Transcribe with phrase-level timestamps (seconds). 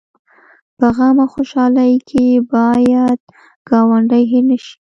[0.77, 3.19] په غم او خوشحالۍ کې باید
[3.69, 4.75] ګاونډی هېر نه شي